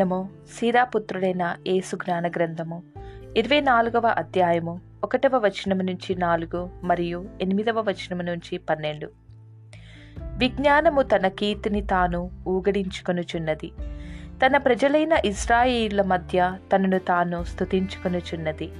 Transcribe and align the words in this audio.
నమో 0.00 0.28
సీరాపుత్రుడైన 0.58 1.56
యేసు 1.66 1.96
జ్ఞాన 1.96 2.28
గ్రంథము. 2.28 2.82
ఇరవై 3.36 3.60
నాలుగవ 3.60 4.06
అధ్యాయము 4.06 4.80
ఒకటవ 5.04 5.38
వచనము 5.38 5.82
నుంచి 5.82 6.14
నాలుగు 6.14 6.70
మరియు 6.82 7.24
ఎనిమిదవ 7.40 7.80
వచనము 7.80 8.22
నుంచి 8.22 8.58
పన్నెండు. 8.58 9.10
విజ్ఞానము 10.36 11.02
తన 11.02 11.28
కీర్తిని 11.28 11.86
తాను 11.86 12.30
ఊగడించుకొనుచున్నది. 12.48 13.72
తన 14.46 14.56
ప్రజలైన 14.56 15.12
ఇజ్రాయిల 15.24 16.02
మధ్య 16.02 16.56
తనను 16.72 16.98
తాను 16.98 17.44
స్థుతించుకొనుచున్నది 17.44 18.70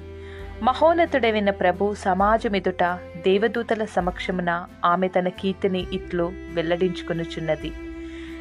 మహోన్నతుడైన 0.63 1.51
ప్రభు 1.51 1.95
సమాజమెదుట 1.95 2.83
దేవదూతల 3.27 3.85
సమక్షమున 3.85 4.67
ఆమె 4.85 5.09
తన 5.09 5.29
కీర్తిని 5.29 5.87
ఇట్లు 5.93 6.33
వెల్లడించుకొనుచున్నది. 6.55 7.73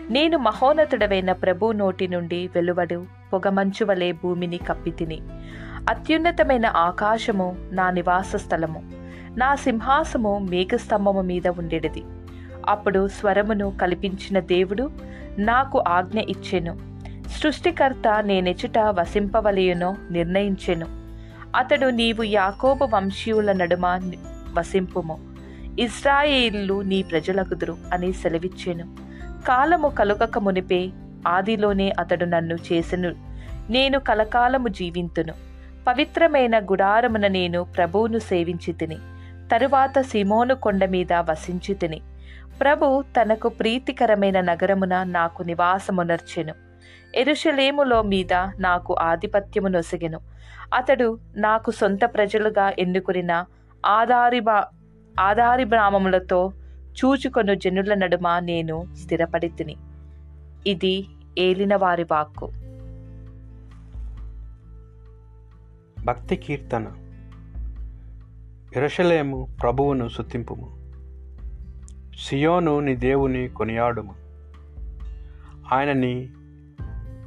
నేను 0.10 0.38
మహోన్నతుడవైన 0.38 1.32
ప్రభు 1.32 1.72
నోటి 1.72 2.08
నుండి 2.08 2.50
వెలువడు 2.56 3.06
పొగమంచు 3.34 3.86
వలె 3.86 4.12
భూమిని 4.12 4.58
కప్పితిని 4.58 5.20
అత్యున్నతమైన 5.90 6.66
ఆకాశము 6.66 7.56
నా 7.72 7.92
నివాస 7.92 8.36
స్థలము. 8.36 8.92
నా 9.38 9.56
సింహాసము 9.56 10.38
మేఘస్తంభము 10.38 11.22
మీద 11.22 11.48
ఉండేది 11.48 12.04
అప్పుడు 12.68 13.08
స్వరమును 13.08 13.74
కల్పించిన 13.82 14.40
దేవుడు 14.40 14.92
నాకు 15.38 15.84
ఆజ్ఞ 15.88 16.20
ఇచ్చెను. 16.20 16.78
సృష్టికర్త 17.28 18.24
నేనెచుట 18.24 18.78
వసింపవలయునో 18.78 19.96
నిర్ణయించెను. 20.12 20.88
అతడు 21.56 21.86
నీవు 21.86 22.24
యాకోబు 22.24 22.88
వంశీయుల 22.94 23.52
నడుమ 23.52 24.12
వసింపుము. 24.54 25.20
ఇజ్రాయేలు 25.80 26.82
నీ 26.82 27.04
ప్రజలకుదురు 27.04 27.78
అని 27.94 28.14
సెలవిచ్చెను. 28.14 29.09
కాలము 29.48 29.90
కలుగక 29.90 30.38
మునిపే 30.38 30.90
ఆదిలోనే 31.28 31.94
అతడు 32.00 32.26
నన్ను 32.26 32.54
చేసెను. 32.56 33.16
నేను 33.70 34.00
కలకాలము 34.00 34.68
జీవింతును. 34.68 35.34
పవిత్రమైన 35.88 36.60
గుడారమున 36.60 37.28
నేను 37.28 37.64
ప్రభువును 37.64 38.20
సేవించి 38.20 38.74
తిని 38.74 38.96
తరువాత 39.52 40.02
సిమోను 40.02 40.56
కొండ 40.56 40.86
మీద 40.86 41.14
వసించి 41.14 41.76
తిని 41.76 42.02
ప్రభు 42.62 43.04
తనకు 43.22 43.50
ప్రీతికరమైన 43.50 44.42
నగరమున 44.42 45.04
నాకు 45.04 45.44
నివాసమునర్చెను. 45.44 46.54
ఎరుషలేములో 47.16 48.02
మీద 48.02 48.34
నాకు 48.60 48.96
ఆధిపత్యము 49.00 49.68
నొసగెను. 49.68 50.20
అతడు 50.74 51.18
నాకు 51.36 51.72
సొంత 51.72 52.06
ప్రజలుగా 52.06 52.72
ఎన్నుకున్న 52.80 53.46
ఆధారి 53.86 54.42
ఆధారి 55.20 55.64
బ్రామములతో 55.64 56.52
చూచుకొను 57.06 57.54
జనుల 57.54 57.94
నడుమ 57.94 58.40
నేను 58.40 58.96
స్థిరపడి 59.04 59.50
తిని 59.50 59.76
ఇది 60.68 61.08
ఏలిన 61.38 61.76
వారి 61.76 62.04
వాక్కు. 62.04 62.52
భక్తి 66.06 66.36
కీర్తన. 66.36 66.88
ఇరషలేము 68.76 69.58
ప్రభువును 69.62 70.08
సుతింపుము 70.08 70.80
సియోను 72.28 72.80
నీ 72.80 72.96
దేవుని 72.96 73.48
కొనియాడుము. 73.48 74.16
ఆయనని 75.74 76.30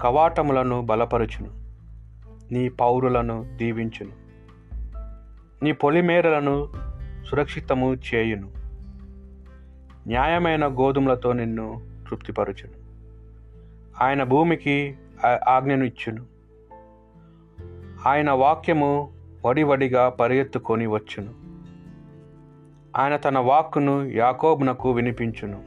కవాటములను 0.03 0.83
బలపరుచును. 0.83 1.51
నీ 2.53 2.69
పౌరులను 2.69 3.47
దీవించును. 3.57 4.13
నీ 5.65 5.73
పొలిమేరలను 5.73 6.69
సురక్షితము 7.27 7.95
చేయును. 7.95 8.62
న్యాయమైన 10.07 10.67
గోధుమలతో 10.67 11.33
నిన్ను 11.33 11.83
తృప్తిపరచును. 12.09 12.83
ఆయన 14.05 14.23
భూమికి 14.23 14.97
ఆజ్ఞను 15.49 15.85
ఇచ్చును. 15.85 16.27
ఆయన 18.07 18.31
వాక్యము 18.31 19.13
వడివడిగా 19.47 20.09
పరిగెత్తుకొని 20.09 20.87
వచ్చును. 20.87 21.31
ఆయన 22.97 23.17
తన 23.17 23.39
వాక్కును 23.39 24.05
యాకోబునకు 24.05 24.91
వినిపించును. 24.91 25.63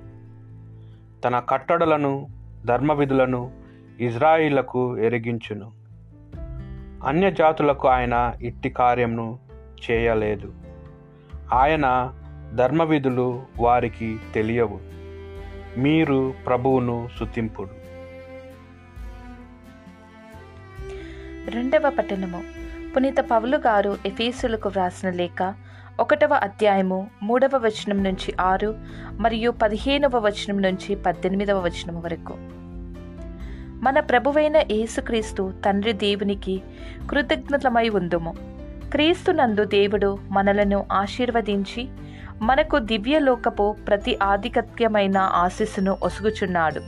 తన 1.22 1.40
కట్టడలను 1.40 2.28
ధర్మవిధులను 2.66 3.52
ఇజ్రాయిలకు 4.00 4.98
ఎరిగించును. 4.98 5.72
అన్యజాతులకు 7.06 7.88
ఆయన 7.88 8.34
ఇట్టి 8.42 8.70
కార్యమును 8.70 9.40
చేయలేదు. 9.92 10.54
ఆయన 11.54 12.14
ధర్మవిధులు 12.56 13.42
వారికి 13.58 14.18
తెలియవు. 14.34 14.80
మీరు 15.78 16.34
ప్రభువును 16.46 17.10
సుతింపుడు 17.20 17.70
రెండవ 21.50 21.90
పట్టణము. 21.98 22.44
పునీత 22.96 23.16
పౌలు 23.20 23.58
గారు 23.58 23.98
ఎఫీసులకు 24.06 24.70
వ్రాసిన 24.70 25.10
లేఖ 25.10 25.54
ఒకటవ 26.00 26.34
అధ్యాయము 26.34 27.08
మూడవ 27.24 27.50
వచనం 27.56 28.04
నుంచి 28.04 28.34
ఆరు 28.40 28.76
మరియు 29.12 29.52
పదిహేనవ 29.52 30.12
వచనం 30.16 30.62
నుంచి 30.62 30.96
పద్దెనిమిదవ 30.96 31.60
వచనం 31.60 32.02
వరకు. 32.02 32.34
మన 33.84 34.00
ప్రభువైన 34.00 34.58
యేసుక్రీస్తు 34.58 35.54
తండ్రి 35.66 35.94
దేవునికి 35.94 36.62
కృతజ్ఞతమై 37.10 37.90
ఉందుము. 37.90 38.36
క్రీస్తునందు 38.92 39.64
దేవుడు 39.64 40.18
మనలను 40.32 40.86
ఆశీర్వదించి 40.92 41.88
మనకు 42.42 42.80
దివ్యలోకపు 42.80 43.76
ప్రతి 43.88 44.18
ఆధిపత్యమైన 44.24 45.18
ఆశీస్సును 45.18 45.98
ఒసుగుచున్నాడు. 46.04 46.82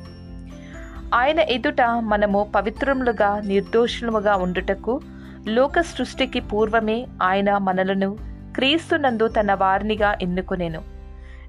ఆయన 1.14 1.40
ఎదుట 1.40 1.82
మనము 1.82 2.52
పవిత్రములుగా 2.56 3.42
నిర్దోషులుగా 3.46 4.36
ఉండుటకు 4.36 5.02
లోక 5.48 5.80
సృష్టికి 5.80 6.40
పూర్వమే 6.40 7.08
ఆయన 7.22 7.58
మనలను 7.58 8.18
క్రీస్తునందు 8.56 9.28
తన 9.28 9.54
వారినిగా 9.54 10.18
ఎన్నుకునేను. 10.22 10.82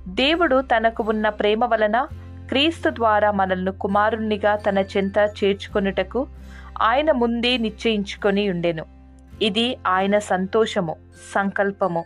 దేవుడు 0.09 0.61
తనకు 0.61 1.03
ఉన్న 1.03 1.29
ప్రేమ 1.29 1.65
వలన 1.65 2.07
క్రీస్తు 2.49 2.91
ద్వారా 2.91 3.31
మనల్ని 3.31 3.73
కుమారుణ్ణిగా 3.73 4.57
తన 4.57 4.79
చెంత 4.79 5.19
చేర్చుకొనుటకు 5.19 6.27
ఆయన 6.83 7.13
ముందే 7.13 7.59
నిశ్చయించుకొని 7.59 8.51
ఉండెను. 8.51 8.85
ఇది 9.43 9.77
ఆయన 9.87 10.19
సంతోషము 10.19 10.97
సంకల్పము 11.35 12.05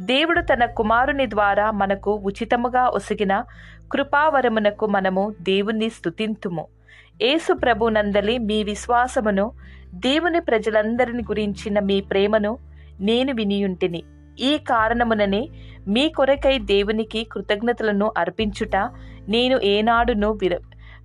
దేవుడు 0.00 0.40
తన 0.40 0.64
కుమారుని 0.64 1.30
ద్వారా 1.30 1.70
మనకు 1.70 2.14
ఉచితముగా 2.14 2.88
ఒసిగిన 2.88 3.44
కృపావరమునకు 3.92 4.86
మనము 4.86 5.34
దేవుణ్ణి 5.42 5.86
ఏసు 5.86 6.66
యేసు 7.22 7.52
ప్రభునందలి 7.52 8.38
మీ 8.38 8.64
విశ్వాసమును 8.64 9.52
దేవుని 9.94 10.40
ప్రజలందరిని 10.40 11.22
గురించిన 11.22 11.78
మీ 11.78 12.00
ప్రేమను 12.00 12.58
నేను 13.00 13.34
వినియుంటిని. 13.34 14.02
ఈ 14.40 14.58
కారణముననే 14.58 15.48
మీ 15.88 16.08
కొరకై 16.08 16.58
దేవునికి 16.58 17.24
కృతజ్ఞతలను 17.24 18.12
అర్పించుట 18.18 18.76
నేను 19.28 19.60
ఏనాడును 19.64 20.30
విర 20.32 20.58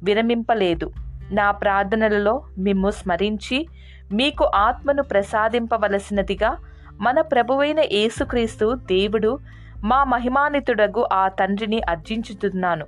విరమింపలేదు. 0.04 0.92
నా 1.32 1.52
ప్రార్థనలలో 1.52 2.44
మిమ్ము 2.58 2.90
స్మరించి 2.90 3.68
మీకు 4.12 4.44
ఆత్మను 4.44 5.04
ప్రసాదింపవలసినదిగా 5.04 6.58
మన 7.02 7.22
ప్రభువైన 7.22 7.80
యేసుక్రీస్తు 7.80 8.76
దేవుడు 8.76 9.40
మా 9.84 10.04
మహిమానితుడగు 10.04 11.08
ఆ 11.14 11.28
తండ్రిని 11.28 11.82
అర్జించుతున్నాను 11.90 12.86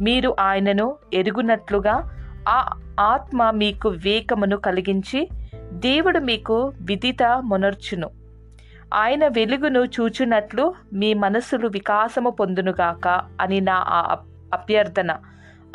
మీరు 0.00 0.36
ఆయనను 0.40 0.96
ఎరుగునట్లుగా 1.14 2.10
ఆ 2.48 2.80
ఆత్మ 3.00 3.50
మీకు 3.50 3.88
వివేకమును 3.88 4.56
కలిగించి 4.56 5.28
దేవుడు 5.72 6.18
మీకు 6.18 6.72
విదిత 6.80 7.22
మొనర్చును. 7.40 8.10
ఆయన 8.94 9.26
వెలుగును 9.26 9.84
చూచునట్లు 9.84 10.74
మీ 10.92 11.14
మనసులు 11.14 11.68
వికాసము 11.68 12.30
పొందునుగాక 12.30 13.08
అని 13.40 13.60
నా 13.60 13.84
అభ్యర్థన. 14.54 15.16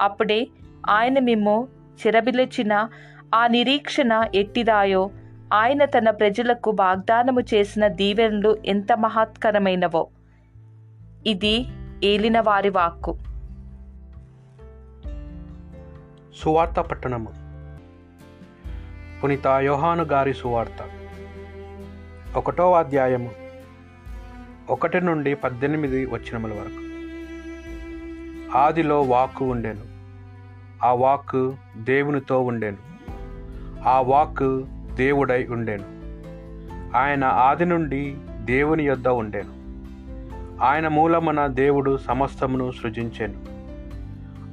అప్పుడే 0.01 0.47
ఆయన 0.89 1.19
మేము 1.19 1.67
చిరబిలచిన 2.07 2.87
ఆ 3.35 3.47
నిరీక్షణ 3.47 4.23
ఎట్టిదాయో 4.35 5.09
ఆయన 5.53 5.85
తన 5.85 6.09
ప్రజలకు 6.09 6.75
వాగ్దానము 6.79 7.41
చేసిన 7.41 7.87
దీవెనలు 7.87 8.57
ఎంత 8.65 8.93
మహత్కరమైనవో. 8.93 10.07
ఇది 11.27 11.65
ఏలిన 12.03 12.39
వారి 12.39 12.69
వాక్కు. 12.69 13.17
సువార్త 16.37 16.79
పట్టణము. 16.79 17.33
పునీత 19.23 19.47
యోహాను 19.47 20.03
గారి 20.03 20.33
సువార్త. 20.33 20.77
ఒకటో 22.37 22.73
అధ్యాయము 22.73 23.31
ఒకటి 24.69 25.01
నుండి 25.01 25.35
పద్దెనిమిది 25.35 26.05
వచనముల 26.05 26.51
వరకు. 26.53 26.83
ఆదిలో 28.57 29.01
వాక్కు 29.01 29.45
ఉండేను. 29.45 29.81
ఆ 30.85 30.93
వాక్కు 30.93 31.55
దేవునితో 31.77 32.41
ఉండేను. 32.41 32.77
ఆ 33.87 34.01
వాక్కు 34.01 34.67
దేవుడై 34.95 35.47
ఉండేను. 35.49 36.03
ఆయన 36.97 37.23
ఆది 37.23 37.65
నుండి 37.65 38.17
దేవుని 38.39 38.85
యొద్ద 38.85 39.07
ఉండేను. 39.07 39.63
ఆయన 40.63 40.87
మూలమున 40.87 41.47
దేవుడు 41.47 41.97
సమస్తమును 41.97 42.71
సృజించాను. 42.71 43.53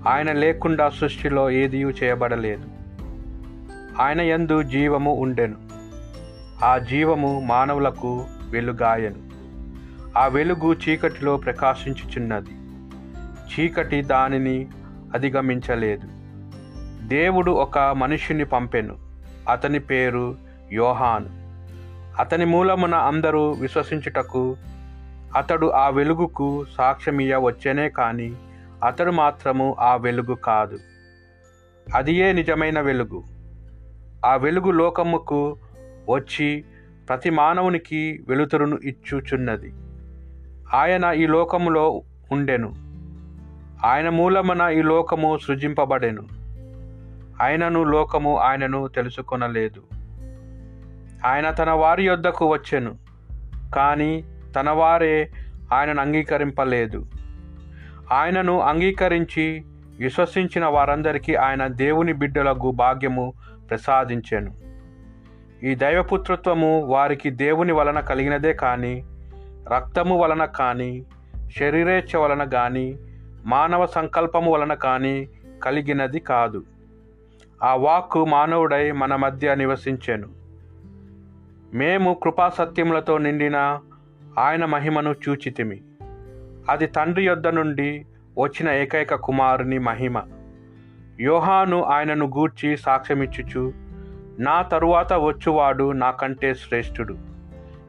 ఆయన 0.09 0.33
లేకుండా 0.33 0.89
సృష్టిలో 0.89 1.51
ఏదీ 1.51 1.83
చేయబడలేదు. 1.83 2.65
ఆయన 4.01 4.21
యందు 4.21 4.63
జీవము 4.63 5.15
ఉండెను. 5.15 5.55
ఆ 6.65 6.79
జీవము 6.79 7.41
మానవులకు 7.41 8.25
వెలుగాయను. 8.51 9.31
ఆ 10.19 10.27
వెలుగు 10.27 10.75
చీకటిలో 10.75 11.37
ప్రకాశించుచున్నది. 11.37 12.49
చీకటి 13.25 14.03
దానిని 14.03 14.69
అధిగమించలేదు. 15.15 16.09
దేవుడు 17.09 17.51
ఒక 17.51 17.79
మనిషిని 17.79 18.45
పంపెను. 18.45 19.10
అతని 19.51 19.79
పేరు 19.79 20.37
యోహాన్. 20.73 21.25
అతని 22.21 22.45
మూలమున 22.45 22.95
అందరూ 22.95 23.51
విశ్వసించుటకు 23.51 24.57
అతడు 25.37 25.67
ఆ 25.67 25.89
వెలుగుకు 25.89 26.65
సాక్ష్యమియ 26.79 27.37
వచ్చేనే 27.37 27.89
కాని 27.89 28.33
అతడు 28.85 29.11
మాత్రము 29.11 29.77
ఆ 29.81 29.97
వెలుగు 29.97 30.35
కాదు. 30.35 30.79
అదియే 31.95 32.33
నిజమైన 32.33 32.81
వెలుగు. 32.81 33.25
ఆ 34.27 34.37
వెలుగు 34.37 34.71
లోకముకు 34.71 35.57
వచ్చి 36.11 36.65
ప్రతి 37.09 37.31
మానవునికి 37.31 38.25
వెలుతురును 38.29 38.79
ఇచ్చుచున్నది. 38.85 39.73
ఆయన 40.75 41.05
ఈ 41.05 41.27
లోకములో 41.27 42.03
ఉండెను. 42.33 42.75
ఆయన 43.85 44.09
మూలమున 44.09 44.61
ఈ 44.61 44.83
లోకము 44.83 45.39
సృజింపబడెను. 45.47 46.40
ఆయనను 47.41 47.85
లోకము 47.85 48.39
ఆయనను 48.39 48.89
తెలుసుకొనలేదు. 48.89 49.83
ఆయన 51.27 51.51
తన 51.51 51.71
వారి 51.71 52.07
యొద్దకు 52.07 52.53
వచ్చెను 52.53 52.99
కానీ 53.75 54.25
తన 54.57 54.71
వారే 54.71 55.31
ఆయనను 55.73 56.01
అంగీకరింపలేదు. 56.01 57.07
ఆయనను 58.13 58.61
అంగీకరించి 58.61 59.65
విశ్వసించిన 59.99 60.67
వారందరికీ 60.67 61.35
ఆయన 61.35 61.67
దేవుని 61.67 62.13
బిడ్డలకు 62.13 62.71
భాగ్యము 62.71 63.33
ప్రసాదించెను. 63.71 64.55
ఈ 65.65 65.75
దైవపుత్రత్వము 65.75 66.81
వారికి 66.81 67.31
దేవుని 67.31 67.73
వలన 67.73 68.01
కలిగినదే 68.01 68.53
కానీ 68.53 69.05
రక్తము 69.77 70.19
వలన 70.19 70.45
కానీ 70.45 71.05
శరీరేచ్ఛ 71.59 72.21
వలన 72.21 72.45
కానీ 72.45 72.99
మానవ 73.45 73.87
సంకల్పము 73.87 74.53
వలన 74.53 74.75
కానీ 74.75 75.29
కలిగినది 75.63 76.21
కాదు. 76.21 76.65
ఆ 77.63 77.75
వాక్కు 77.75 78.25
మానవుడై 78.25 78.93
మన 78.93 79.17
మధ్య 79.17 79.55
నివసించాను. 79.55 80.29
మేము 81.75 82.15
కృపాసత్యములతో 82.23 83.19
నిండిన 83.19 83.79
ఆయన 84.39 84.65
మహిమను 84.65 85.15
చూచితిమి. 85.29 85.81
అది 86.69 86.87
తండ్రి 86.87 87.27
యొద్ద 87.27 87.49
నుండి 87.49 88.07
వచ్చిన 88.39 88.71
ఏకైక 88.71 89.15
కుమారుని 89.15 89.79
మహిమ. 89.79 90.23
యోహాను 91.21 91.83
ఆయనను 91.83 92.27
గూర్చి 92.27 92.77
సాక్ష్యమిచ్చుచు 92.77 93.73
నా 94.39 94.63
తరువాత 94.63 95.13
వచ్చువాడు 95.13 95.93
నాకంటే 95.93 96.55
శ్రేష్ఠుడు. 96.55 97.19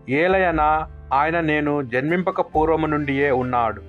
ఏలయన 0.10 0.88
ఆయన 1.14 1.40
నేను 1.40 1.82
జన్మింపక 1.82 2.42
పూర్వము 2.42 2.86
నుండియే 2.86 3.32
ఉన్నాడు. 3.32 3.82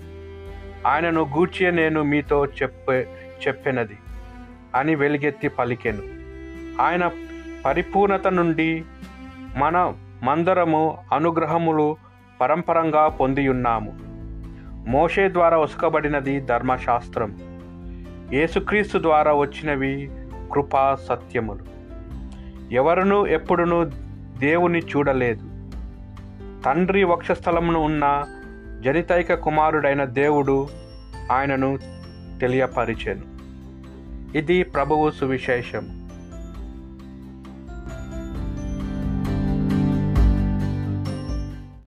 ఆయనను 0.86 1.22
గూర్చి 1.22 1.72
నేను 1.72 2.02
మీతో 2.02 2.46
చెప్పే 2.46 3.08
చెప్పినది. 3.48 3.98
అని 4.74 4.94
వెలుగెత్తి 4.94 5.48
పలికెను. 5.48 6.02
ఆయన 6.82 7.10
పరిపూర్ణత 7.64 8.28
నుండి 8.28 8.84
మన 9.56 9.94
మందరము 10.22 10.98
అనుగ్రహములు 11.12 11.96
పరంపరంగా 12.40 13.08
పొందియున్నాము. 13.08 13.98
మోషే 14.90 15.28
ద్వారా 15.28 15.58
ఉసుకబడినది 15.58 16.40
ధర్మశాస్త్రం. 16.40 17.38
యేసుక్రీస్తు 18.32 18.98
ద్వారా 18.98 19.32
వచ్చినవి 19.32 20.10
కృపా 20.52 20.96
సత్యములు. 21.08 21.64
ఎవరునూ 22.74 23.26
ఎప్పుడునూ 23.26 23.84
దేవుని 24.38 24.78
చూడలేదు. 24.78 25.42
తండ్రి 26.64 27.04
వక్షస్థలమును 27.04 27.80
ఉన్న 27.80 28.24
జనితైక 28.80 29.34
కుమారుడైన 29.34 30.04
దేవుడు 30.04 30.68
ఆయనను 31.32 31.78
తెలియపరిచెను. 32.40 33.31
ఇది 34.35 34.63
ప్రభువు 34.63 35.11
సువిశేషం 35.11 35.85